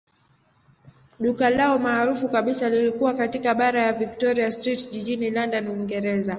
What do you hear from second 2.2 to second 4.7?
kabisa lilikuwa katika barabara ya Victoria